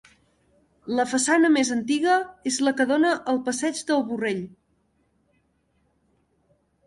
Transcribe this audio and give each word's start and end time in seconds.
La 0.99 1.03
façana 1.09 1.49
més 1.55 1.69
antiga 1.75 2.15
és 2.51 2.57
la 2.67 2.73
que 2.79 2.87
dóna 2.91 3.11
al 3.33 3.39
Passeig 3.49 3.83
del 3.91 4.03
Borrell. 4.09 4.41